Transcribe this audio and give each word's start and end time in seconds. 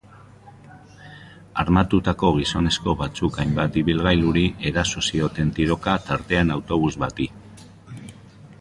Armatutako 1.63 2.31
gizonezko 2.37 2.95
batzuk 3.03 3.37
hainbat 3.43 3.77
ibilgailuri 3.83 4.45
eraso 4.71 5.05
zioten 5.13 5.55
tiroka, 5.59 5.97
tartean 6.09 6.55
autobus 6.57 6.93
bati. 7.05 7.29